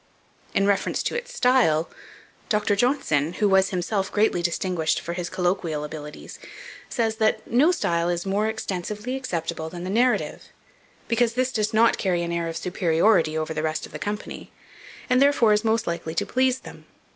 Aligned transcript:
In 0.55 0.65
reference 0.65 1.03
to 1.03 1.15
its 1.15 1.31
style, 1.31 1.87
Dr. 2.49 2.75
Johnson, 2.75 3.33
who 3.33 3.47
was 3.47 3.69
himself 3.69 4.11
greatly 4.11 4.41
distinguished 4.41 4.99
for 4.99 5.13
his 5.13 5.29
colloquial 5.29 5.83
abilities, 5.83 6.39
says 6.89 7.17
that 7.17 7.45
"no 7.45 7.71
style 7.71 8.09
is 8.09 8.25
more 8.25 8.47
extensively 8.47 9.15
acceptable 9.15 9.69
than 9.69 9.83
the 9.83 9.91
narrative, 9.91 10.45
because 11.07 11.33
this 11.33 11.51
does 11.51 11.71
not 11.71 11.99
carry 11.99 12.23
an 12.23 12.31
air 12.31 12.47
of 12.47 12.57
superiority 12.57 13.37
over 13.37 13.53
the 13.53 13.61
rest 13.61 13.85
of 13.85 13.91
the 13.91 13.99
company; 13.99 14.51
and, 15.07 15.21
therefore, 15.21 15.53
is 15.53 15.63
most 15.63 15.85
likely 15.85 16.15
to 16.15 16.25
please 16.25 16.61
them. 16.61 16.85